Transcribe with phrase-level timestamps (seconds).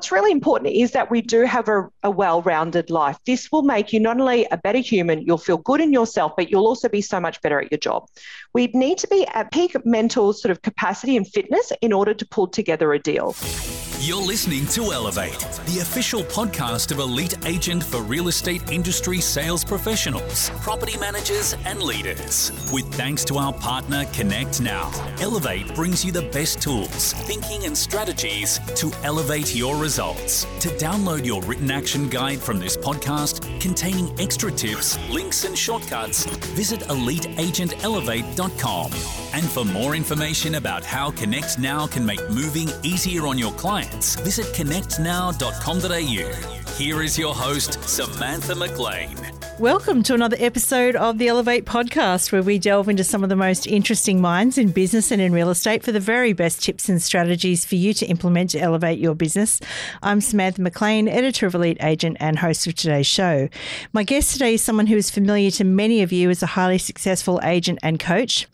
[0.00, 3.18] what's really important is that we do have a, a well rounded life.
[3.26, 6.50] This will make you not only a better human, you'll feel good in yourself, but
[6.50, 8.06] you'll also be so much better at your job.
[8.54, 12.26] We need to be at peak mental sort of capacity and fitness in order to
[12.28, 13.36] pull together a deal.
[14.02, 19.62] You're listening to Elevate, the official podcast of Elite Agent for real estate industry sales
[19.62, 22.50] professionals, property managers, and leaders.
[22.72, 24.90] With thanks to our partner Connect Now,
[25.20, 30.46] Elevate brings you the best tools, thinking, and strategies to elevate your results.
[30.60, 36.24] To download your written action guide from this podcast containing extra tips, links, and shortcuts,
[36.56, 38.92] visit eliteagentelevate.com.
[39.32, 43.89] And for more information about how Connect Now can make moving easier on your clients,
[43.92, 46.60] visit connectnow.com.au.
[46.76, 49.16] Here is your host, Samantha McLean.
[49.58, 53.36] Welcome to another episode of the Elevate podcast, where we delve into some of the
[53.36, 57.02] most interesting minds in business and in real estate for the very best tips and
[57.02, 59.60] strategies for you to implement to elevate your business.
[60.02, 63.50] I'm Samantha McLean, editor of Elite Agent and host of today's show.
[63.92, 66.78] My guest today is someone who is familiar to many of you as a highly
[66.78, 68.48] successful agent and coach.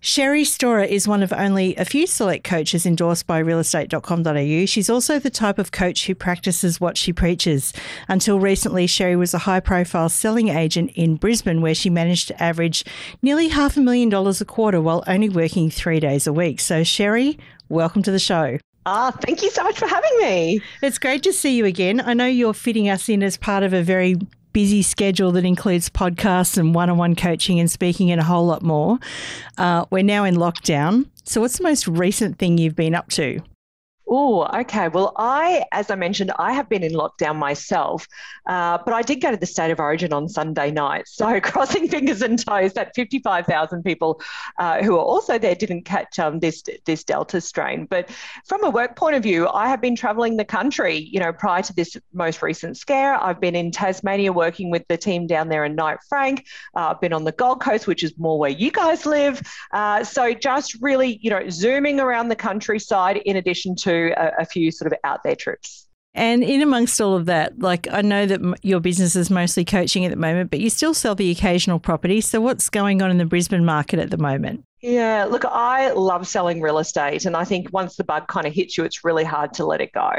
[0.00, 4.66] Sherrie Storor is one of only a few select coaches endorsed by realestate.com.au.
[4.72, 7.74] She's also the type of coach who practices what she preaches.
[8.08, 12.42] Until recently, Sherrie was a high profile selling agent in Brisbane, where she managed to
[12.42, 12.82] average
[13.20, 16.58] nearly half a million dollars a quarter while only working three days a week.
[16.58, 18.56] So, Sherrie, welcome to the show.
[18.86, 20.62] Ah, thank you so much for having me.
[20.80, 22.00] It's great to see you again.
[22.00, 24.16] I know you're fitting us in as part of a very
[24.54, 28.46] busy schedule that includes podcasts and one on one coaching and speaking and a whole
[28.46, 28.98] lot more.
[29.58, 31.10] Uh, we're now in lockdown.
[31.24, 33.42] So, what's the most recent thing you've been up to?
[34.14, 34.88] Oh, okay.
[34.88, 38.06] Well, I, as I mentioned, I have been in lockdown myself,
[38.44, 41.08] uh, but I did go to the State of Origin on Sunday night.
[41.08, 44.20] So, crossing fingers and toes that 55,000 people
[44.58, 47.86] uh, who are also there didn't catch um, this this Delta strain.
[47.86, 48.10] But
[48.44, 50.98] from a work point of view, I have been travelling the country.
[50.98, 54.98] You know, prior to this most recent scare, I've been in Tasmania working with the
[54.98, 56.44] team down there in Knight Frank.
[56.76, 59.40] Uh, I've been on the Gold Coast, which is more where you guys live.
[59.72, 64.44] Uh, so, just really, you know, zooming around the countryside in addition to a, a
[64.44, 65.88] few sort of out there trips.
[66.14, 70.04] And in amongst all of that, like I know that your business is mostly coaching
[70.04, 72.20] at the moment, but you still sell the occasional property.
[72.20, 74.64] So what's going on in the Brisbane market at the moment?
[74.84, 77.24] Yeah, look, I love selling real estate.
[77.24, 79.80] And I think once the bug kind of hits you, it's really hard to let
[79.80, 80.10] it go.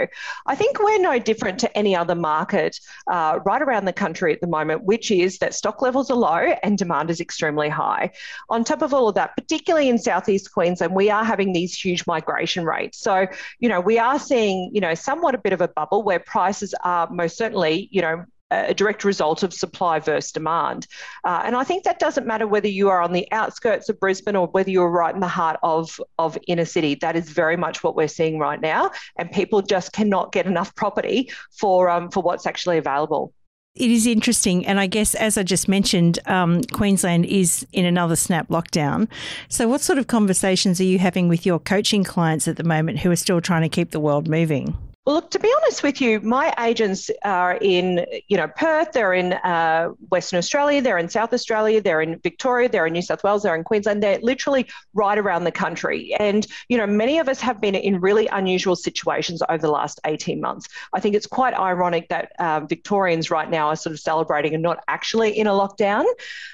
[0.46, 2.80] I think we're no different to any other market
[3.12, 6.56] uh, right around the country at the moment, which is that stock levels are low
[6.64, 8.12] and demand is extremely high.
[8.50, 12.08] On top of all of that, particularly in Southeast Queensland, we are having these huge
[12.08, 13.00] migration rates.
[13.00, 13.28] So,
[13.60, 16.74] you know, we are seeing, you know, somewhat a bit of a bubble where prices
[16.86, 18.24] are most certainly, you know,
[18.68, 20.88] a direct result of supply versus demand.
[21.24, 24.36] Uh, and I think that doesn't matter whether you are on the outskirts of Brisbane
[24.36, 26.96] or whether you're right in the heart of, of inner city.
[26.96, 28.92] That is very much what we're seeing right now.
[29.18, 33.34] And people just cannot get enough property for, um, for what's actually available.
[33.76, 34.68] It is interesting.
[34.68, 39.08] And I guess, as I just mentioned, um, Queensland is in another snap lockdown.
[39.50, 43.00] So, what sort of conversations are you having with your coaching clients at the moment
[43.00, 44.78] who are still trying to keep the world moving?
[45.06, 49.14] Well, look, to be honest with you, my agents are in, you know, Perth, they're
[49.14, 53.22] in uh, Western Australia, they're in South Australia, they're in Victoria, they're in New South
[53.22, 56.16] Wales, they're in Queensland, they're literally right around the country.
[56.18, 60.00] And, you know, many of us have been in really unusual situations over the last
[60.06, 60.70] 18 months.
[60.94, 64.64] I think it's quite ironic that um, Victorians right now are sort of celebrating and
[64.64, 66.06] not actually in a lockdown.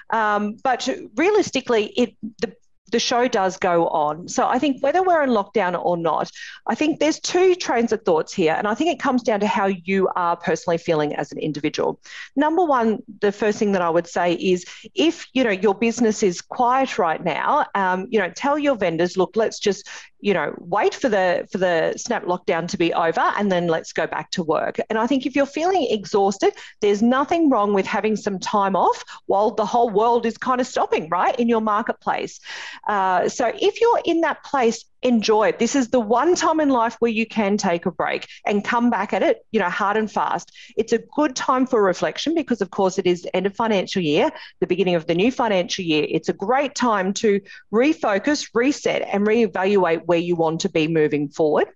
[0.10, 2.56] Um, but realistically, it the
[2.90, 4.28] the show does go on.
[4.28, 6.30] So I think whether we're in lockdown or not,
[6.68, 8.56] I think there's two trains of thoughts here.
[8.58, 12.00] And I think it comes down to how you are personally feeling as an individual.
[12.36, 16.24] Number one, the first thing that I would say is if, you know, your business
[16.24, 19.88] is quiet right now, um, you know, tell your vendors, look, let's just,
[20.22, 23.94] you know, wait for the for the snap lockdown to be over and then let's
[23.94, 24.80] go back to work.
[24.90, 29.04] And I think if you're feeling exhausted, there's nothing wrong with having some time off
[29.28, 32.40] while the whole world is kind of stopping, right, in your marketplace.
[32.88, 35.60] Uh, so if you're in that place, enjoy it.
[35.60, 38.90] This is the one time in life where you can take a break and come
[38.90, 40.52] back at it, you know, hard and fast.
[40.78, 44.32] It's a good time for reflection because, of course, it is end of financial year,
[44.60, 46.06] the beginning of the new financial year.
[46.10, 47.40] It's a great time to
[47.74, 51.68] refocus, reset, and reevaluate where you want to be moving forward.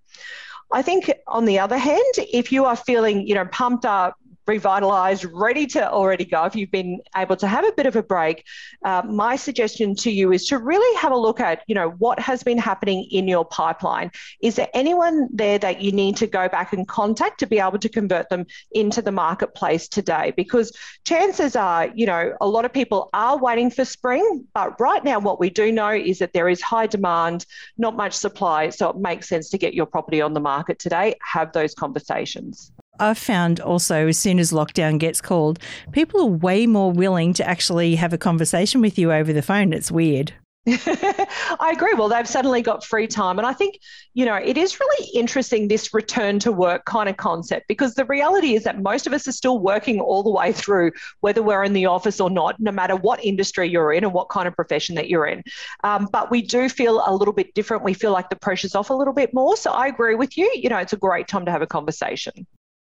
[0.72, 4.16] I think, on the other hand, if you are feeling, you know, pumped up,
[4.48, 8.04] revitalized, ready to already go, if you've been able to have a bit of a
[8.04, 8.45] break,
[8.84, 12.19] uh, my suggestion to you is to really have a look at, you know, what
[12.19, 14.12] has been happening in your pipeline.
[14.42, 17.80] Is there anyone there that you need to go back and contact to be able
[17.80, 20.34] to convert them into the marketplace today?
[20.36, 20.75] Because
[21.06, 25.19] chances are, you know, a lot of people are waiting for spring, but right now
[25.19, 27.46] what we do know is that there is high demand,
[27.78, 31.16] not much supply, so it makes sense to get your property on the market today.
[31.22, 32.73] Have those conversations.
[33.00, 35.60] I've found also as soon as lockdown gets called,
[35.92, 39.74] people are way more willing to actually have a conversation with you over the phone.
[39.74, 40.34] It's weird.
[40.68, 41.94] I agree.
[41.94, 43.38] Well, they've suddenly got free time.
[43.38, 43.80] And I think,
[44.13, 48.06] you know, it is really interesting this return to work kind of concept because the
[48.06, 51.66] reality is that most of us are still working all the way through, whether we're
[51.66, 54.56] in the office or not, no matter what industry you're in and what kind of
[54.56, 55.44] profession that you're in.
[55.84, 57.84] Um, but we do feel a little bit different.
[57.84, 59.57] We feel like the pressure's off a little bit more.
[59.57, 60.50] So I agree with you.
[60.56, 62.48] You know, it's a great time to have a conversation.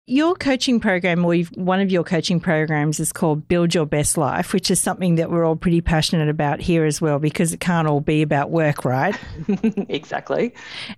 [0.06, 4.52] Your coaching program, or one of your coaching programs, is called Build Your Best Life,
[4.52, 7.86] which is something that we're all pretty passionate about here as well, because it can't
[7.86, 9.16] all be about work, right?
[9.88, 10.54] exactly.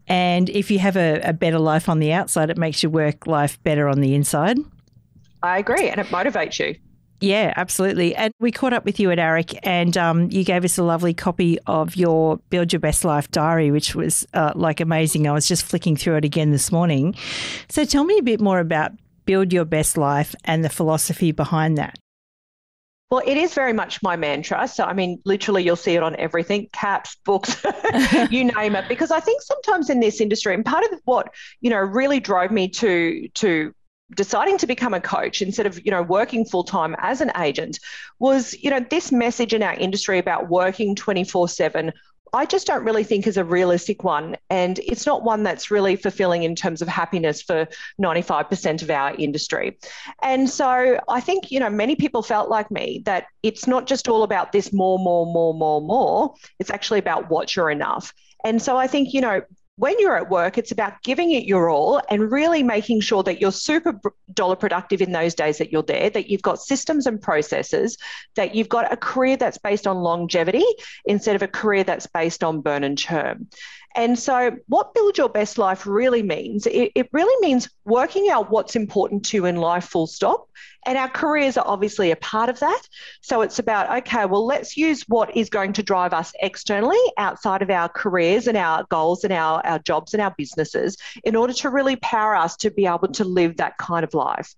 [0.07, 3.27] And if you have a, a better life on the outside, it makes your work
[3.27, 4.57] life better on the inside.
[5.43, 6.75] I agree, and it motivates you.
[7.25, 8.15] Yeah, absolutely.
[8.15, 11.15] And we caught up with you at AREC, and um, you gave us a lovely
[11.15, 15.27] copy of your Build Your Best Life diary, which was uh, like amazing.
[15.27, 17.15] I was just flicking through it again this morning.
[17.71, 18.93] So tell me a bit more about
[19.25, 21.99] Build Your Best Life and the philosophy behind that.
[23.11, 24.69] Well, it is very much my mantra.
[24.69, 27.65] So, I mean, literally, you'll see it on everything caps, books,
[28.31, 28.87] you name it.
[28.87, 31.33] Because I think sometimes in this industry, and part of what,
[31.63, 33.75] you know, really drove me to, to
[34.15, 37.79] deciding to become a coach instead of you know working full time as an agent
[38.19, 41.93] was you know this message in our industry about working 24 7
[42.35, 44.37] I just don't really think is a realistic one.
[44.51, 47.69] And it's not one that's really fulfilling in terms of happiness for
[48.03, 49.79] 95% of our industry.
[50.21, 54.09] And so I think, you know, many people felt like me that it's not just
[54.09, 56.35] all about this more, more, more, more, more.
[56.59, 58.13] It's actually about what you're enough.
[58.45, 59.43] And so I think, you know,
[59.77, 63.41] when you're at work, it's about giving it your all and really making sure that
[63.41, 64.01] you're super
[64.33, 67.99] dollar productive in those days that you're there, that you've got systems and processes,
[68.37, 70.65] that you've got a career that's based on longevity
[71.07, 73.49] instead of a career that's based on burn and churn.
[73.97, 78.51] And so, what build your best life really means, it, it, really means working out
[78.51, 80.49] what's important to you in life, full stop.
[80.87, 82.83] And our careers are obviously a part of that.
[83.21, 87.63] So, it's about, okay, well, let's use what is going to drive us externally outside
[87.63, 91.53] of our careers and our goals and our, our jobs and our businesses in order
[91.53, 94.55] to really power us to be able to live that kind of life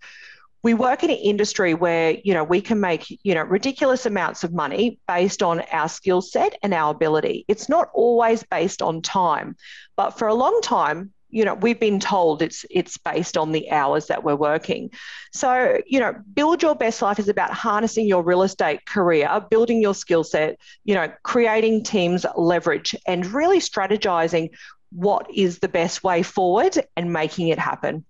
[0.66, 4.42] we work in an industry where you know we can make you know ridiculous amounts
[4.42, 7.44] of money based on our skill set and our ability.
[7.46, 9.54] It's not always based on time
[9.94, 13.70] but for a long time you know we've been told it's it's based on the
[13.70, 14.90] hours that we're working.
[15.32, 19.80] So you know build your best life is about harnessing your real estate career building
[19.80, 24.50] your skill set you know creating teams leverage and really strategizing
[24.90, 28.04] what is the best way forward and making it happen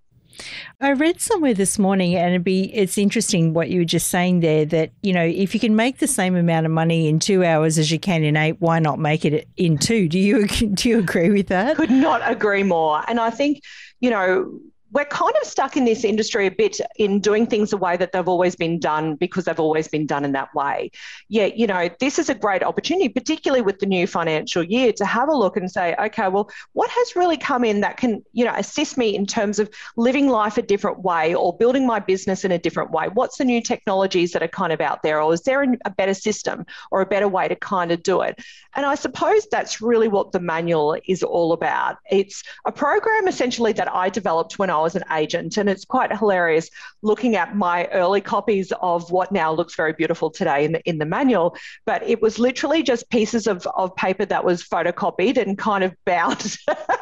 [0.80, 4.64] I read somewhere this morning, and be it's interesting what you were just saying there.
[4.64, 7.78] That you know, if you can make the same amount of money in two hours
[7.78, 10.08] as you can in eight, why not make it in two?
[10.08, 11.76] Do you do you agree with that?
[11.76, 13.02] Could not agree more.
[13.08, 13.62] And I think
[14.00, 14.60] you know
[14.92, 18.12] we're kind of stuck in this industry a bit in doing things the way that
[18.12, 20.90] they've always been done because they've always been done in that way.
[21.28, 25.04] Yet, you know, this is a great opportunity, particularly with the new financial year, to
[25.04, 28.44] have a look and say, okay, well, what has really come in that can, you
[28.44, 32.44] know, assist me in terms of living life a different way or building my business
[32.44, 33.08] in a different way?
[33.12, 35.20] What's the new technologies that are kind of out there?
[35.20, 38.40] Or is there a better system or a better way to kind of do it?
[38.74, 41.96] And I suppose that's really what the manual is all about.
[42.10, 45.56] It's a program essentially that I developed when I was an agent.
[45.56, 46.70] And it's quite hilarious
[47.02, 50.98] looking at my early copies of what now looks very beautiful today in the, in
[50.98, 51.56] the manual.
[51.84, 55.94] But it was literally just pieces of, of paper that was photocopied and kind of
[56.04, 56.56] bound.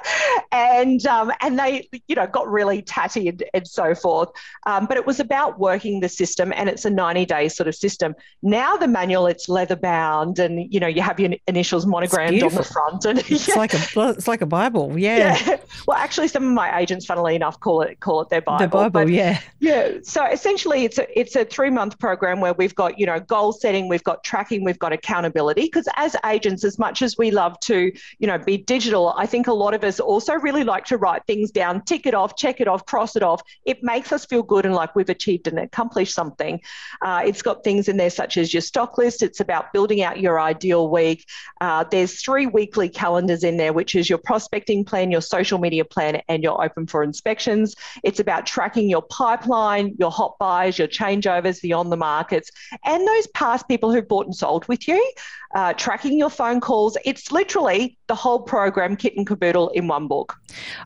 [0.53, 4.31] and, um, and they, you know, got really tatty and, and so forth.
[4.67, 7.75] Um, but it was about working the system and it's a 90 day sort of
[7.75, 8.15] system.
[8.43, 12.55] Now the manual, it's leather bound and, you know, you have your initials monogrammed on
[12.55, 13.05] the front.
[13.05, 13.55] And it's yeah.
[13.55, 13.79] like a,
[14.11, 14.99] it's like a Bible.
[14.99, 15.39] Yeah.
[15.47, 15.57] yeah.
[15.87, 18.67] Well, actually, some of my agents, funnily enough, call it call it their Bible.
[18.67, 19.41] The Bible, but, yeah.
[19.59, 19.93] Yeah.
[20.03, 23.53] So essentially, it's a it's a three month program where we've got you know goal
[23.53, 25.63] setting, we've got tracking, we've got accountability.
[25.63, 29.47] Because as agents, as much as we love to you know be digital, I think
[29.47, 32.61] a lot of us also really like to write things down, tick it off, check
[32.61, 33.41] it off, cross it off.
[33.65, 36.61] It makes us feel good and like we've achieved and accomplished something.
[37.01, 39.23] Uh, it's got things in there such as your stock list.
[39.23, 41.27] It's about building out your ideal week.
[41.63, 45.87] Uh, there's three weekly calendars in there, which is your prospecting plan, your social media
[45.87, 47.77] plan, and your open for inspection transactions.
[48.03, 52.51] It's about tracking your pipeline, your hot buys, your changeovers, the on the markets,
[52.85, 55.13] and those past people who bought and sold with you,
[55.55, 56.97] uh, tracking your phone calls.
[57.05, 60.37] It's literally the whole program, kit and caboodle, in one book.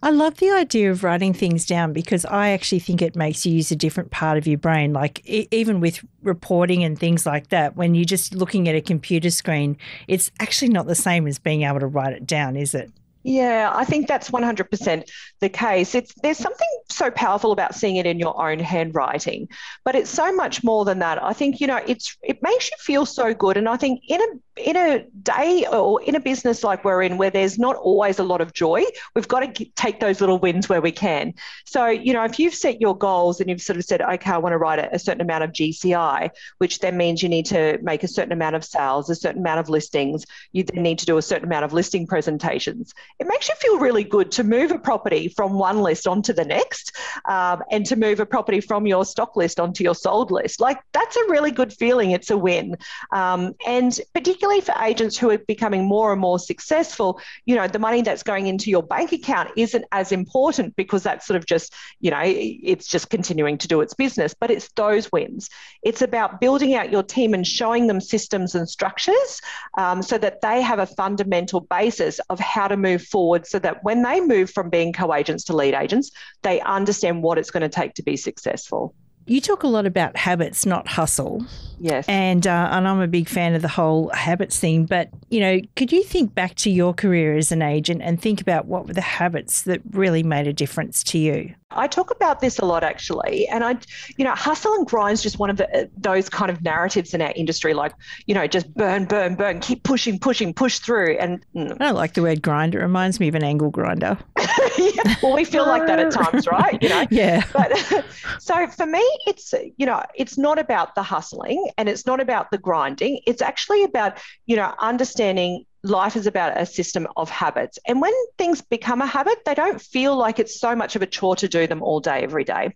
[0.02, 3.52] I love the idea of writing things down because I actually think it makes you
[3.52, 4.92] use a different part of your brain.
[4.92, 8.80] Like, e- even with reporting and things like that, when you're just looking at a
[8.80, 12.74] computer screen, it's actually not the same as being able to write it down, is
[12.74, 12.92] it?
[13.28, 15.94] Yeah, I think that's 100% the case.
[15.94, 19.48] It's there's something so powerful about seeing it in your own handwriting,
[19.84, 21.22] but it's so much more than that.
[21.22, 24.18] I think you know it's it makes you feel so good, and I think in
[24.18, 24.26] a
[24.58, 28.24] in a day or in a business like we're in, where there's not always a
[28.24, 28.84] lot of joy,
[29.14, 31.34] we've got to take those little wins where we can.
[31.66, 34.38] So you know, if you've set your goals and you've sort of said, okay, I
[34.38, 37.78] want to write a, a certain amount of GCI, which then means you need to
[37.82, 40.24] make a certain amount of sales, a certain amount of listings.
[40.52, 42.88] You then need to do a certain amount of listing presentations
[43.18, 46.44] it makes you feel really good to move a property from one list onto the
[46.44, 46.96] next
[47.28, 50.60] um, and to move a property from your stock list onto your sold list.
[50.60, 52.12] Like that's a really good feeling.
[52.12, 52.76] It's a win.
[53.12, 57.78] Um, and particularly for agents who are becoming more and more successful, you know, the
[57.78, 61.74] money that's going into your bank account isn't as important because that's sort of just,
[62.00, 65.48] you know, it's just continuing to do its business, but it's those wins.
[65.82, 69.40] It's about building out your team and showing them systems and structures
[69.76, 73.84] um, so that they have a fundamental basis of how to move forward so that
[73.84, 76.10] when they move from being co agents to lead agents,
[76.42, 78.94] they understand what it's going to take to be successful.
[79.28, 81.44] You talk a lot about habits, not hustle.
[81.80, 82.06] Yes.
[82.08, 84.86] And uh, and I'm a big fan of the whole habits thing.
[84.86, 88.40] But you know, could you think back to your career as an agent and think
[88.40, 91.54] about what were the habits that really made a difference to you?
[91.70, 93.76] I talk about this a lot actually, and I,
[94.16, 97.20] you know, hustle and grind is just one of the, those kind of narratives in
[97.20, 97.92] our industry, like
[98.26, 101.18] you know, just burn, burn, burn, keep pushing, pushing, push through.
[101.18, 101.72] And mm.
[101.72, 102.74] I don't like the word grind.
[102.74, 104.16] It reminds me of an angle grinder.
[104.78, 106.82] yeah, well, we feel like that at times, right?
[106.82, 107.06] You know.
[107.10, 107.44] Yeah.
[107.52, 107.76] But
[108.38, 112.50] so for me, it's you know, it's not about the hustling and it's not about
[112.50, 113.20] the grinding.
[113.26, 117.78] It's actually about you know understanding life is about a system of habits.
[117.86, 121.06] And when things become a habit, they don't feel like it's so much of a
[121.06, 122.74] chore to do them all day, every day.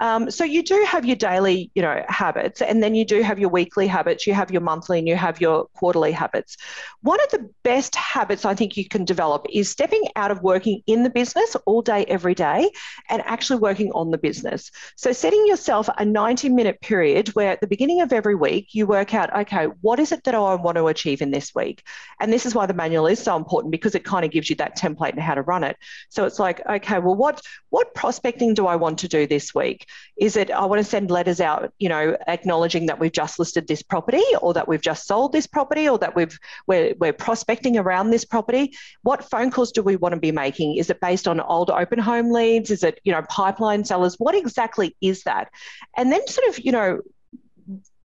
[0.00, 3.38] Um, so you do have your daily, you know, habits, and then you do have
[3.38, 6.56] your weekly habits, you have your monthly, and you have your quarterly habits.
[7.00, 10.82] One of the best habits I think you can develop is stepping out of working
[10.86, 12.70] in the business all day, every day,
[13.08, 14.70] and actually working on the business.
[14.96, 18.86] So setting yourself a 90 minute period where at the beginning of every week, you
[18.86, 21.82] work out, okay, what is it that I want to achieve in this week?
[22.20, 24.48] And this this is why the manual is so important because it kind of gives
[24.50, 25.76] you that template and how to run it.
[26.10, 27.40] So it's like, okay, well, what
[27.70, 29.88] what prospecting do I want to do this week?
[30.16, 33.66] Is it I want to send letters out, you know, acknowledging that we've just listed
[33.66, 37.78] this property or that we've just sold this property or that we've we're, we're prospecting
[37.78, 38.76] around this property?
[39.02, 40.76] What phone calls do we want to be making?
[40.76, 42.70] Is it based on old open home leads?
[42.70, 44.16] Is it, you know, pipeline sellers?
[44.18, 45.48] What exactly is that?
[45.96, 47.00] And then sort of, you know,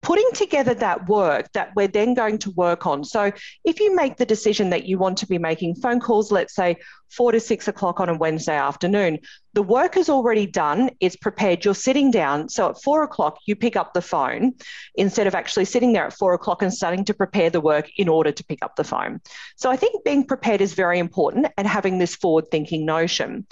[0.05, 3.03] putting together that work that we're then going to work on.
[3.03, 3.31] So,
[3.63, 6.77] if you make the decision that you want to be making phone calls, let's say
[7.09, 9.17] four to six o'clock on a Wednesday afternoon,
[9.53, 12.49] the work is already done, it's prepared, you're sitting down.
[12.49, 14.53] So, at four o'clock, you pick up the phone
[14.93, 18.07] instead of actually sitting there at four o'clock and starting to prepare the work in
[18.07, 19.21] order to pick up the phone.
[19.55, 23.47] So, I think being prepared is very important and having this forward thinking notion.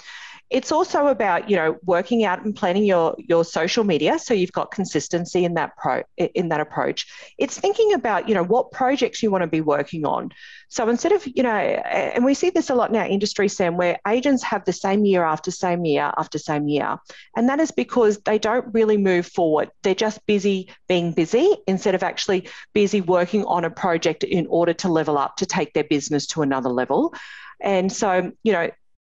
[0.50, 4.52] It's also about you know working out and planning your your social media so you've
[4.52, 7.06] got consistency in that pro in that approach.
[7.38, 10.30] It's thinking about you know what projects you want to be working on.
[10.68, 13.76] So instead of you know, and we see this a lot in our industry, Sam,
[13.76, 16.98] where agents have the same year after same year after same year,
[17.36, 19.70] and that is because they don't really move forward.
[19.82, 24.72] They're just busy being busy instead of actually busy working on a project in order
[24.74, 27.14] to level up to take their business to another level.
[27.60, 28.70] And so, you know,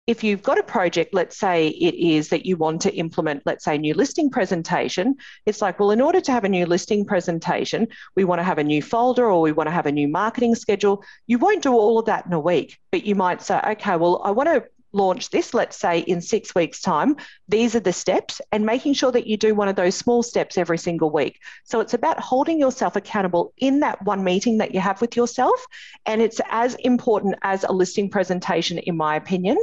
[0.07, 3.65] if you've got a project, let's say it is that you want to implement, let's
[3.65, 7.89] say, new listing presentation, it's like, well, in order to have a new listing presentation,
[8.15, 10.55] we want to have a new folder or we want to have a new marketing
[10.55, 11.03] schedule.
[11.27, 14.21] You won't do all of that in a week, but you might say, okay, well,
[14.25, 17.17] I want to launch this, let's say in six weeks' time,
[17.49, 20.57] these are the steps, and making sure that you do one of those small steps
[20.57, 21.41] every single week.
[21.65, 25.67] So it's about holding yourself accountable in that one meeting that you have with yourself.
[26.07, 29.59] And it's as important as a listing presentation, in my opinion.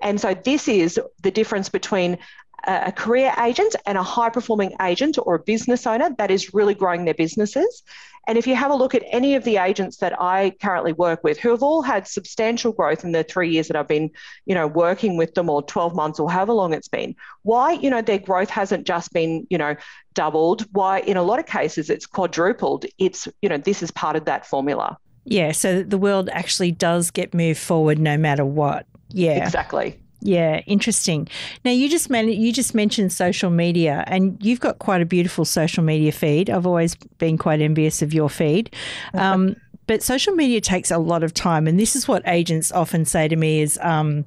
[0.00, 2.18] And so this is the difference between
[2.66, 6.74] a career agent and a high performing agent or a business owner that is really
[6.74, 7.82] growing their businesses.
[8.28, 11.22] And if you have a look at any of the agents that I currently work
[11.22, 14.10] with, who have all had substantial growth in the three years that I've been,
[14.46, 17.88] you know, working with them or 12 months or however long it's been, why, you
[17.88, 19.76] know, their growth hasn't just been, you know,
[20.14, 22.84] doubled, why in a lot of cases it's quadrupled.
[22.98, 24.98] It's, you know, this is part of that formula.
[25.24, 25.52] Yeah.
[25.52, 28.86] So the world actually does get moved forward no matter what.
[29.10, 29.44] Yeah.
[29.44, 30.00] Exactly.
[30.26, 31.28] Yeah, interesting.
[31.64, 35.44] Now you just man- you just mentioned social media, and you've got quite a beautiful
[35.44, 36.50] social media feed.
[36.50, 38.74] I've always been quite envious of your feed.
[39.14, 39.54] Um,
[39.86, 43.28] but social media takes a lot of time, and this is what agents often say
[43.28, 44.24] to me: is um,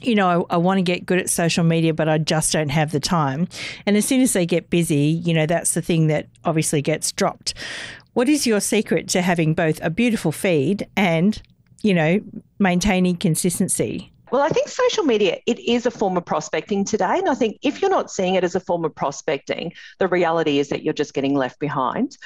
[0.00, 2.70] you know, I, I, want to get good at social media, but I just don't
[2.70, 3.46] have the time.
[3.84, 7.12] And as soon as they get busy, you know, that's the thing that obviously gets
[7.12, 7.52] dropped.
[8.14, 11.40] What is your secret to having both a beautiful feed and,
[11.82, 12.20] you know,
[12.58, 14.12] maintaining consistency?
[14.32, 17.18] Well, I think social media, it is a form of prospecting today.
[17.18, 20.58] And I think if you're not seeing it as a form of prospecting, the reality
[20.58, 22.16] is that you're just getting left behind.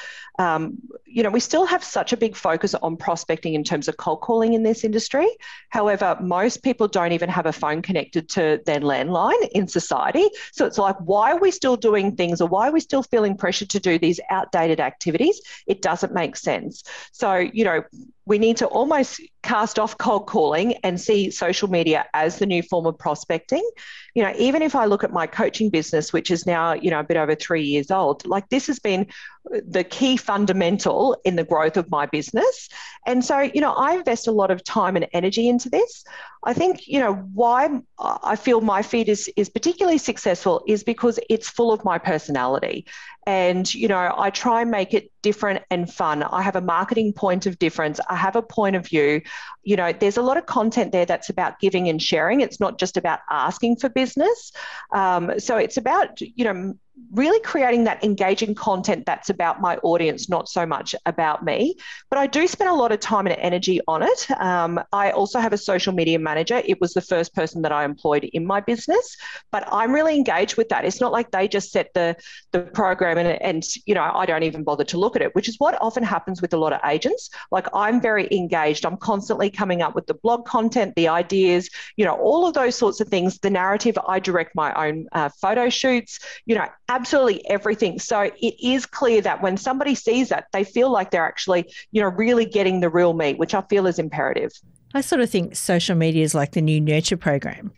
[0.40, 3.98] Um, you know, we still have such a big focus on prospecting in terms of
[3.98, 5.28] cold calling in this industry.
[5.68, 10.26] However, most people don't even have a phone connected to their landline in society.
[10.52, 13.36] So it's like, why are we still doing things or why are we still feeling
[13.36, 15.42] pressure to do these outdated activities?
[15.66, 16.84] It doesn't make sense.
[17.12, 17.82] So, you know,
[18.24, 22.62] we need to almost cast off cold calling and see social media as the new
[22.62, 23.68] form of prospecting.
[24.14, 27.00] You know, even if I look at my coaching business, which is now, you know,
[27.00, 29.06] a bit over three years old, like this has been
[29.44, 32.68] the key fundamental in the growth of my business.
[33.06, 36.04] And so, you know, I invest a lot of time and energy into this.
[36.44, 41.18] I think, you know, why I feel my feed is, is particularly successful is because
[41.28, 42.86] it's full of my personality.
[43.30, 46.24] And, you know, I try and make it different and fun.
[46.24, 48.00] I have a marketing point of difference.
[48.08, 49.22] I have a point of view.
[49.62, 52.40] You know, there's a lot of content there that's about giving and sharing.
[52.40, 54.50] It's not just about asking for business.
[54.90, 56.74] Um, so it's about, you know,
[57.12, 61.76] really creating that engaging content that's about my audience, not so much about me.
[62.08, 64.30] But I do spend a lot of time and energy on it.
[64.40, 66.62] Um, I also have a social media manager.
[66.64, 69.16] It was the first person that I employed in my business,
[69.50, 70.84] but I'm really engaged with that.
[70.84, 72.16] It's not like they just set the
[72.52, 75.48] the program and, and you know I don't even bother to look at it, which
[75.48, 77.30] is what often happens with a lot of agents.
[77.50, 78.84] Like I'm very engaged.
[78.84, 82.76] I'm constantly coming up with the blog content, the ideas, you know, all of those
[82.76, 83.38] sorts of things.
[83.38, 83.98] The narrative.
[84.06, 86.18] I direct my own uh, photo shoots.
[86.46, 87.98] You know absolutely everything.
[87.98, 92.02] So it is clear that when somebody sees that, they feel like they're actually, you
[92.02, 94.50] know, really getting the real me, which I feel is imperative.
[94.92, 97.72] I sort of think social media is like the new nurture program.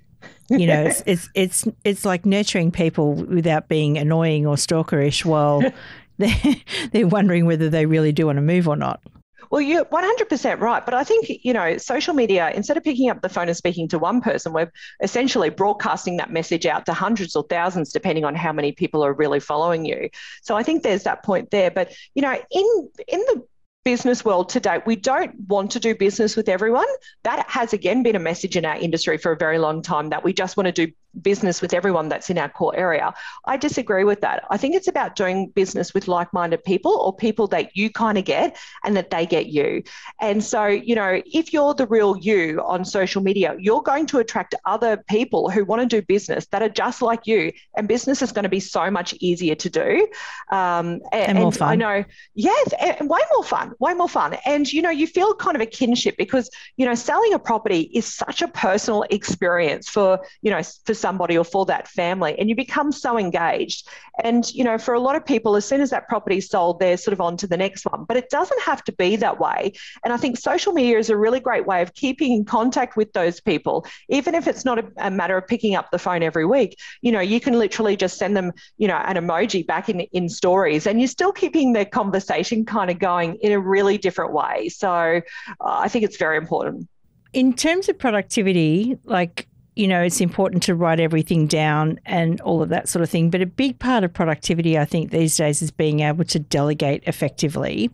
[0.48, 5.62] You know, it's, it's it's it's like nurturing people without being annoying or stalkerish while
[6.18, 6.56] they're,
[6.92, 9.02] they're wondering whether they really do want to move or not.
[9.52, 10.82] Well, you're 100% right.
[10.82, 13.86] But I think, you know, social media, instead of picking up the phone and speaking
[13.88, 18.34] to one person, we're essentially broadcasting that message out to hundreds or thousands, depending on
[18.34, 20.08] how many people are really following you.
[20.40, 21.70] So I think there's that point there.
[21.70, 23.46] But, you know, in, in the
[23.84, 26.86] business world today, we don't want to do business with everyone.
[27.24, 30.24] That has again been a message in our industry for a very long time that
[30.24, 33.12] we just want to do business with everyone that's in our core area.
[33.44, 34.44] I disagree with that.
[34.50, 38.18] I think it's about doing business with like minded people or people that you kind
[38.18, 39.82] of get and that they get you.
[40.20, 44.18] And so, you know, if you're the real you on social media, you're going to
[44.18, 47.52] attract other people who want to do business that are just like you.
[47.76, 50.08] And business is going to be so much easier to do.
[50.50, 51.68] Um, and, and, more fun.
[51.68, 54.36] I know, yes, and way more fun, way more fun.
[54.46, 57.90] And, you know, you feel kind of a kinship because, you know, selling a property
[57.92, 62.48] is such a personal experience for, you know, for somebody or for that family and
[62.48, 63.88] you become so engaged.
[64.22, 66.80] And you know for a lot of people as soon as that property is sold
[66.80, 68.04] they're sort of on to the next one.
[68.04, 69.72] But it doesn't have to be that way.
[70.04, 73.12] And i think social media is a really great way of keeping in contact with
[73.12, 73.86] those people.
[74.08, 77.12] Even if it's not a, a matter of picking up the phone every week you
[77.12, 80.86] know you can literally just send them you know an emoji back in in stories
[80.86, 84.68] and you're still keeping the conversation kind of going in a really different way.
[84.68, 85.20] So uh,
[85.60, 86.88] i think it's very important.
[87.32, 92.62] In terms of productivity, like you know, it's important to write everything down and all
[92.62, 93.30] of that sort of thing.
[93.30, 97.02] But a big part of productivity, I think, these days is being able to delegate
[97.06, 97.90] effectively.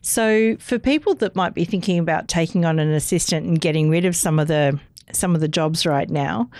[0.00, 4.04] So, for people that might be thinking about taking on an assistant and getting rid
[4.04, 4.78] of some of the
[5.12, 6.50] some of the jobs right now,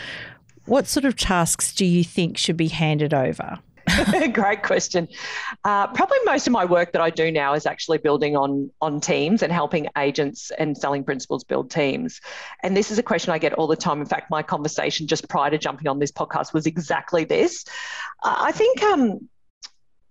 [0.65, 3.59] what sort of tasks do you think should be handed over?
[4.33, 5.09] Great question.
[5.65, 9.01] Uh, probably most of my work that I do now is actually building on on
[9.01, 12.21] teams and helping agents and selling principals build teams.
[12.63, 14.01] And this is a question I get all the time.
[14.01, 17.65] In fact, my conversation just prior to jumping on this podcast was exactly this.
[18.23, 18.83] I think.
[18.83, 19.29] Um,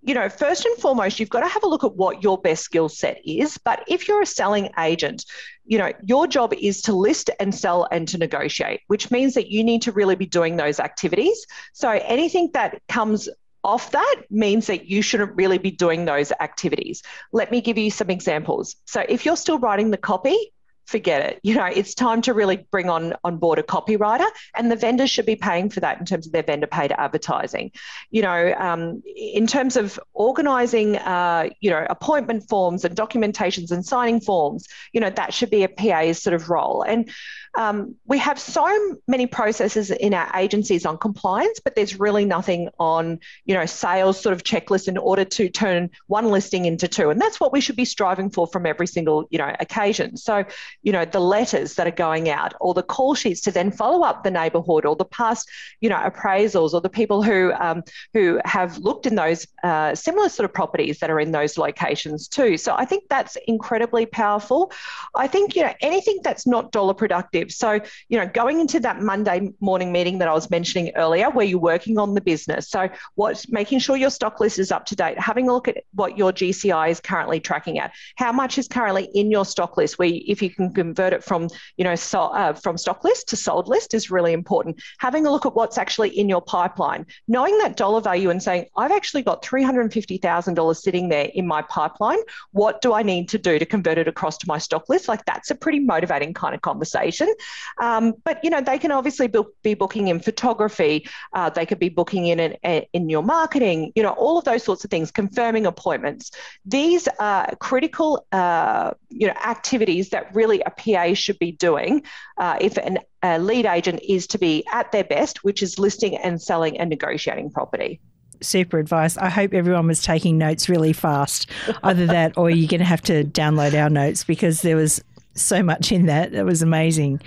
[0.04, 2.64] you know, first and foremost, you've got to have a look at what your best
[2.64, 3.58] skill set is.
[3.58, 5.26] But if you're a selling agent,
[5.66, 9.50] you know, your job is to list and sell and to negotiate, which means that
[9.50, 11.46] you need to really be doing those activities.
[11.74, 13.28] So anything that comes
[13.68, 17.04] off that means that you shouldn't really be doing those activities.
[17.34, 18.78] Let me give you some examples.
[18.86, 20.54] So, if you're still writing the copy,
[20.88, 21.40] forget it.
[21.44, 25.10] You know, it's time to really bring on on board a copywriter, and the vendors
[25.10, 27.72] should be paying for that in terms of their vendor paid advertising.
[28.10, 33.86] You know, um, in terms of organising, uh, you know, appointment forms and documentations and
[33.86, 36.82] signing forms, you know, that should be a PA's sort of role.
[36.82, 37.10] And
[37.58, 42.70] um, we have so many processes in our agencies on compliance, but there's really nothing
[42.80, 47.10] on, you know, sales sort of checklist in order to turn one listing into two.
[47.10, 50.18] And that's what we should be striving for from every single, you know, occasion.
[50.18, 50.46] So,
[50.84, 54.04] you know, the letters that are going out or the call sheets to then follow
[54.04, 55.50] up the neighbourhood or the past,
[55.82, 60.30] you know, appraisals or the people who um, who have looked in those uh, similar
[60.30, 62.58] sort of properties that are in those locations too.
[62.58, 64.72] So I think that's incredibly powerful.
[65.16, 69.02] I think, you know, anything that's not dollar productive so, you know, going into that
[69.02, 72.70] Monday morning meeting that I was mentioning earlier, where you're working on the business.
[72.70, 75.84] So, what making sure your stock list is up to date, having a look at
[75.94, 80.00] what your GCI is currently tracking at, how much is currently in your stock list.
[80.00, 83.36] Where if you can convert it from, you know, so, uh, from stock list to
[83.36, 84.82] sold list is really important.
[85.00, 88.66] Having a look at what's actually in your pipeline, knowing that dollar value and saying,
[88.76, 92.20] I've actually got three hundred fifty thousand dollars sitting there in my pipeline.
[92.52, 95.08] What do I need to do to convert it across to my stock list?
[95.08, 97.34] Like that's a pretty motivating kind of conversation.
[97.82, 99.28] Um, but you know, they can obviously
[99.64, 101.08] be booking in photography.
[101.34, 103.92] Uh, they could be booking in an, in your marketing.
[103.96, 105.12] You know, all of those sorts of things.
[105.12, 106.32] Confirming appointments.
[106.66, 112.04] These are critical, uh, you know, activities that really a PA should be doing
[112.38, 116.18] uh, if an, a lead agent is to be at their best, which is listing
[116.18, 118.00] and selling and negotiating property
[118.42, 119.18] super advice.
[119.18, 121.50] I hope everyone was taking notes really fast.
[121.82, 125.64] Either that or you're going to have to download our notes because there was so
[125.64, 126.34] much in that.
[126.34, 127.22] It was amazing.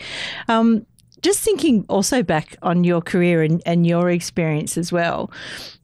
[0.49, 0.87] Um,
[1.23, 5.31] just thinking also back on your career and, and your experience as well.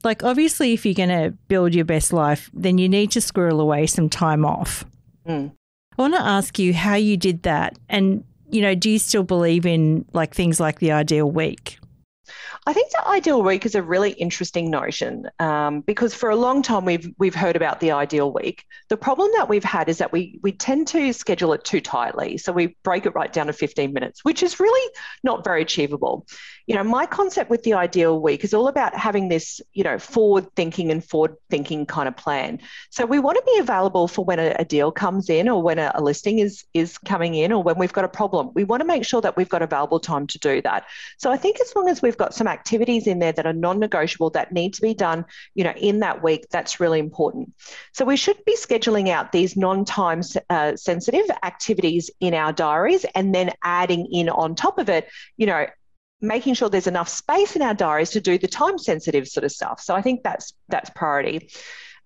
[0.03, 3.61] Like, obviously, if you're going to build your best life, then you need to squirrel
[3.61, 4.83] away some time off.
[5.27, 5.51] Mm.
[5.97, 7.77] I want to ask you how you did that.
[7.89, 11.79] And, you know, do you still believe in like things like the ideal week?
[12.67, 16.61] I think the ideal week is a really interesting notion um, because for a long
[16.61, 18.65] time we've we've heard about the ideal week.
[18.89, 22.37] The problem that we've had is that we we tend to schedule it too tightly,
[22.37, 26.27] so we break it right down to 15 minutes, which is really not very achievable.
[26.67, 29.97] You know, my concept with the ideal week is all about having this, you know,
[29.97, 32.59] forward thinking and forward thinking kind of plan.
[32.89, 35.79] So we want to be available for when a, a deal comes in or when
[35.79, 38.51] a, a listing is is coming in or when we've got a problem.
[38.53, 40.85] We want to make sure that we've got available time to do that.
[41.17, 44.31] So I think as long as we've got some activities in there that are non-negotiable
[44.31, 45.23] that need to be done,
[45.55, 47.53] you know, in that week, that's really important.
[47.93, 53.33] So we should be scheduling out these non-time uh, sensitive activities in our diaries and
[53.33, 55.65] then adding in on top of it, you know,
[56.21, 59.51] making sure there's enough space in our diaries to do the time sensitive sort of
[59.51, 59.79] stuff.
[59.79, 61.49] So I think that's that's priority.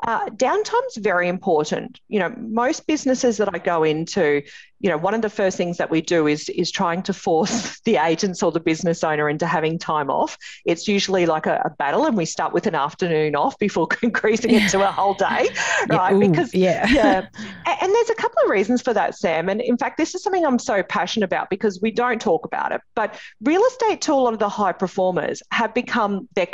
[0.04, 2.00] Uh, downtime's very important.
[2.08, 4.42] You know, most businesses that I go into,
[4.82, 7.80] you know, one of the first things that we do is is trying to force
[7.86, 10.38] the agents or the business owner into having time off.
[10.66, 14.52] It's usually like a, a battle, and we start with an afternoon off before increasing
[14.52, 15.26] it to a whole day,
[15.90, 16.12] right?
[16.12, 17.28] Yeah, ooh, because yeah, yeah,
[17.66, 19.50] and there's a couple of reasons for that, Sam.
[19.50, 22.72] And in fact, this is something I'm so passionate about because we don't talk about
[22.72, 22.82] it.
[22.96, 26.48] But real estate to a lot of the high performers have become their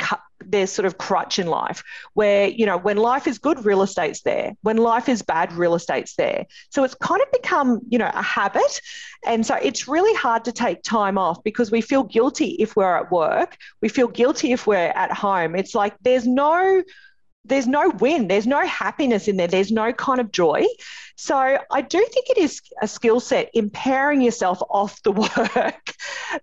[0.50, 1.82] their sort of crutch in life
[2.14, 4.54] where you know when life is good real estate's there.
[4.62, 6.46] When life is bad real estate's there.
[6.70, 8.80] So it's kind of become you know a habit.
[9.26, 12.96] And so it's really hard to take time off because we feel guilty if we're
[12.96, 13.56] at work.
[13.82, 15.54] We feel guilty if we're at home.
[15.56, 16.82] It's like there's no
[17.44, 18.28] there's no win.
[18.28, 19.46] There's no happiness in there.
[19.46, 20.66] There's no kind of joy.
[21.16, 25.12] So I do think it is a skill set impairing yourself off the
[25.56, 25.94] work.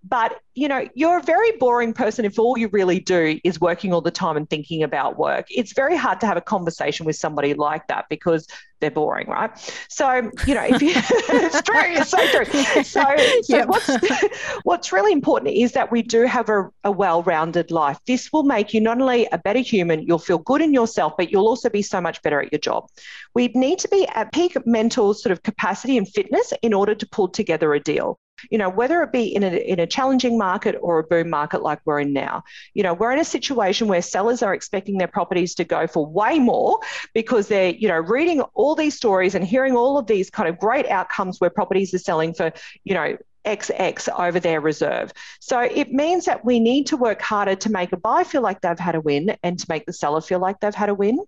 [0.04, 3.94] but, you know, you're a very boring person if all you really do is working
[3.94, 5.48] all the time and thinking about work.
[5.50, 8.48] It's very hard to have a conversation with somebody like that because
[8.80, 9.52] they're boring, right?
[9.90, 12.46] So, you know, if you, it's true, it's so true.
[12.84, 13.68] So, so yep.
[13.68, 13.90] what's,
[14.64, 18.00] what's really important is that we do have a, a well rounded life.
[18.08, 21.32] This will make you not only a better human, you'll feel good in yourself, but
[21.32, 22.88] you'll also be so much better at your job.
[23.34, 27.06] We need to be at peak mental sort of capacity and fitness in order to
[27.08, 30.76] pull together a deal you know whether it be in a, in a challenging market
[30.82, 32.44] or a boom market like we're in now
[32.74, 36.06] you know we're in a situation where sellers are expecting their properties to go for
[36.06, 36.80] way more
[37.14, 40.60] because they're you know reading all these stories and hearing all of these kind of
[40.60, 42.52] great outcomes where properties are selling for
[42.84, 45.14] you know XX over their reserve.
[45.40, 48.62] So it means that we need to work harder to make a buyer feel like
[48.62, 51.20] they've had a win and to make the seller feel like they've had a win.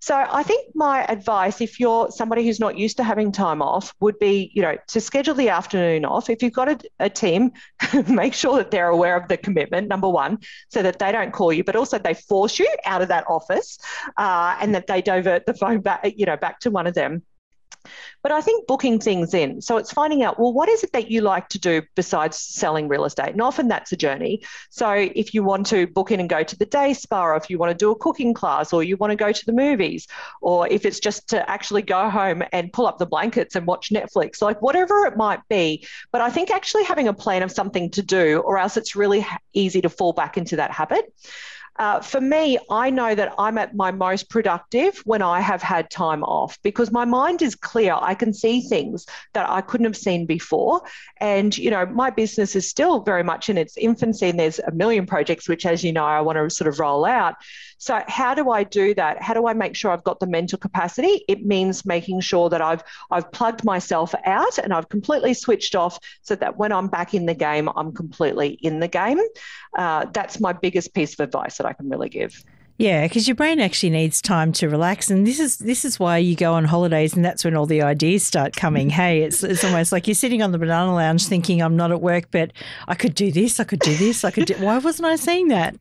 [0.00, 3.94] So I think my advice, if you're somebody who's not used to having time off,
[4.00, 6.30] would be, you know, to schedule the afternoon off.
[6.30, 7.52] If you've got a, a team,
[8.08, 11.52] make sure that they're aware of the commitment, number one, so that they don't call
[11.52, 13.78] you, but also they force you out of that office
[14.16, 17.22] uh, and that they divert the phone back, you know, back to one of them
[18.22, 19.60] But I think booking things in.
[19.60, 22.88] So it's finding out, well, what is it that you like to do besides selling
[22.88, 23.30] real estate?
[23.30, 24.42] And often that's a journey.
[24.70, 27.48] So if you want to book in and go to the day spa, or if
[27.48, 30.06] you want to do a cooking class, or you want to go to the movies,
[30.40, 33.90] or if it's just to actually go home and pull up the blankets and watch
[33.90, 35.86] Netflix, like whatever it might be.
[36.12, 39.26] But I think actually having a plan of something to do, or else it's really
[39.52, 41.12] easy to fall back into that habit.
[41.78, 45.90] Uh, for me, I know that I'm at my most productive when I have had
[45.90, 47.96] time off because my mind is clear.
[48.00, 50.82] I can see things that I couldn't have seen before.
[51.18, 54.72] And, you know, my business is still very much in its infancy and there's a
[54.72, 57.36] million projects, which, as you know, I want to sort of roll out.
[57.78, 59.22] So, how do I do that?
[59.22, 61.24] How do I make sure I've got the mental capacity?
[61.28, 65.98] It means making sure that I've I've plugged myself out and I've completely switched off,
[66.22, 69.20] so that when I'm back in the game, I'm completely in the game.
[69.76, 72.44] Uh, that's my biggest piece of advice that I can really give.
[72.78, 76.18] Yeah, because your brain actually needs time to relax, and this is this is why
[76.18, 78.88] you go on holidays, and that's when all the ideas start coming.
[78.88, 82.00] Hey, it's it's almost like you're sitting on the banana lounge thinking, "I'm not at
[82.00, 82.52] work, but
[82.86, 85.48] I could do this, I could do this, I could do." Why wasn't I seeing
[85.48, 85.74] that?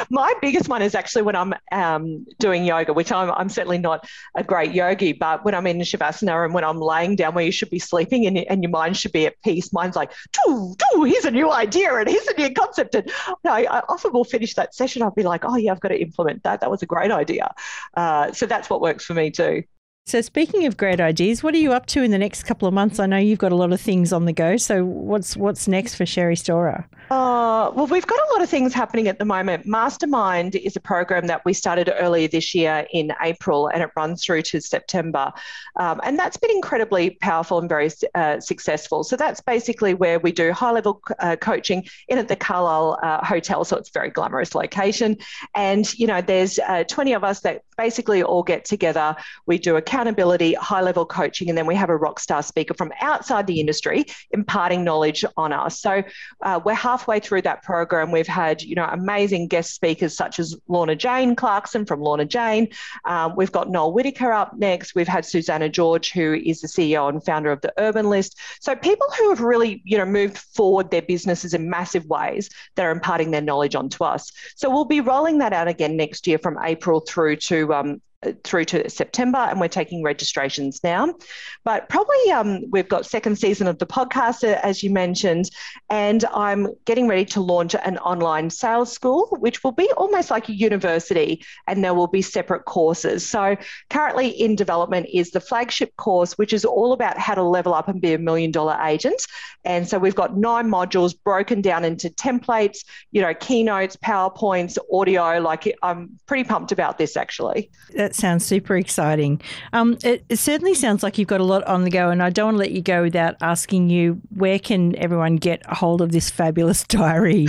[0.10, 4.08] My biggest one is actually when I'm um, doing yoga, which I'm I'm certainly not
[4.34, 7.52] a great yogi, but when I'm in shavasana and when I'm laying down where you
[7.52, 11.04] should be sleeping and, and your mind should be at peace, mine's like, "Doo, doo,
[11.04, 13.12] here's a new idea and here's a new concept," and
[13.44, 15.02] I, I often will finish that session.
[15.02, 16.60] I'll be like, "Oh yeah, I've got to implement that.
[16.60, 17.52] That was a great idea.
[17.94, 19.64] Uh, so that's what works for me too.
[20.08, 22.72] So, speaking of great ideas, what are you up to in the next couple of
[22.72, 22.98] months?
[22.98, 24.56] I know you've got a lot of things on the go.
[24.56, 26.86] So, what's what's next for Sherrie Storor?
[27.10, 29.66] Uh, well, we've got a lot of things happening at the moment.
[29.66, 34.22] Mastermind is a program that we started earlier this year in April and it runs
[34.22, 35.32] through to September.
[35.76, 39.04] Um, and that's been incredibly powerful and very uh, successful.
[39.04, 43.24] So that's basically where we do high level uh, coaching in at the Calile uh,
[43.24, 43.64] Hotel.
[43.64, 45.16] So it's a very glamorous location.
[45.54, 49.16] And, you know, there's uh, 20 of us that basically all get together.
[49.46, 52.92] We do accountability, high level coaching, and then we have a rock star speaker from
[53.00, 55.80] outside the industry imparting knowledge on us.
[55.80, 56.04] So
[56.42, 60.54] uh, we're halfway through that program, we've had you know amazing guest speakers such as
[60.68, 62.68] Lorna Jane Clarkson from Lorna Jane.
[63.06, 64.94] Um, we've got Noel Whittaker up next.
[64.94, 68.38] We've had Susanna George, who is the CEO and founder of the Urban List.
[68.60, 72.86] So people who have really you know moved forward their businesses in massive ways that
[72.86, 74.30] are imparting their knowledge onto us.
[74.54, 78.00] So we'll be rolling that out again next year from April through to um,
[78.42, 81.14] through to September, and we're taking registrations now.
[81.64, 85.50] But probably um, we've got second season of the podcast, uh, as you mentioned,
[85.88, 90.48] and I'm getting ready to launch an online sales school, which will be almost like
[90.48, 93.24] a university, and there will be separate courses.
[93.24, 93.56] So
[93.88, 97.88] currently in development is the flagship course, which is all about how to level up
[97.88, 99.26] and be a million dollar agent.
[99.64, 102.78] And so we've got nine modules broken down into templates,
[103.12, 105.38] you know, keynotes, PowerPoints, audio.
[105.38, 107.70] Like I'm pretty pumped about this actually
[108.08, 109.38] that sounds super exciting.
[109.74, 112.30] Um, it, it, certainly sounds like you've got a lot on the go, and I
[112.30, 116.00] don't want to let you go without asking you where can everyone get a hold
[116.00, 117.42] of this fabulous diary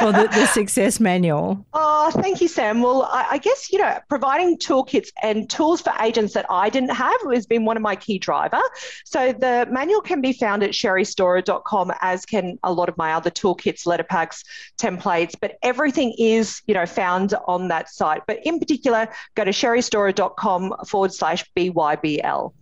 [0.00, 1.66] or the, the, success manual?
[1.72, 2.82] Oh, thank you, Sam.
[2.82, 6.94] Well, I, I, guess you know providing toolkits and tools for agents that I didn't
[6.94, 8.60] have has been one of my key driver.
[9.04, 13.30] So the manual can be found at sherriestoror.com, as can a lot of my other
[13.30, 14.44] toolkits, letter packs,
[14.78, 15.34] templates.
[15.40, 18.22] But everything is you know found on that site.
[18.28, 22.52] But in particular, go to sherriestoror sherriestoror.com forward slash BYBL.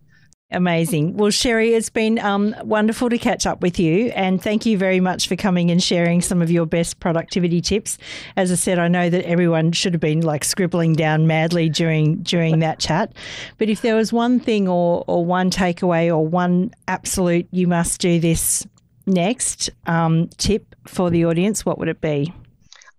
[0.50, 1.16] Amazing.
[1.16, 4.12] Well, Sherrie, it's been um, wonderful to catch up with you.
[4.14, 7.98] And thank you very much for coming and sharing some of your best productivity tips.
[8.36, 12.22] As I said, I know that everyone should have been like scribbling down madly during
[12.22, 13.12] during that chat.
[13.58, 18.00] But if there was one thing or, or one takeaway or one absolute you must
[18.00, 18.64] do this
[19.06, 22.32] next um, tip for the audience, what would it be?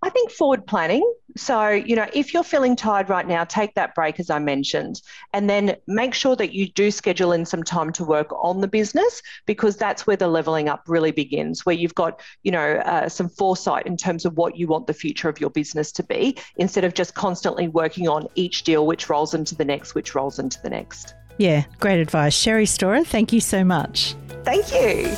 [0.02, 1.10] I think forward planning.
[1.38, 5.02] So, you know, if you're feeling tired right now, take that break, as I mentioned,
[5.34, 8.70] and then make sure that you do schedule in some time to work on the
[8.70, 13.10] business because that's where the leveling up really begins, where you've got, you know, uh,
[13.10, 16.38] some foresight in terms of what you want the future of your business to be
[16.56, 20.40] instead of just constantly working on each deal, which rolls into the next, which rolls
[20.40, 21.16] into the next.
[21.38, 22.34] Yeah, great advice.
[22.34, 24.16] Sherrie Storor, thank you so much.
[24.44, 25.14] Thank you.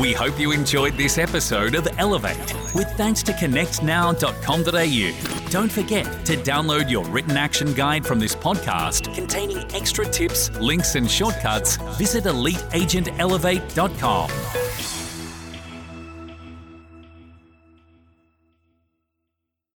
[0.00, 5.50] We hope you enjoyed this episode of Elevate with thanks to connectnow.com.au.
[5.50, 10.94] Don't forget to download your written action guide from this podcast containing extra tips, links,
[10.94, 11.76] and shortcuts.
[11.96, 14.97] Visit eliteagentelevate.com.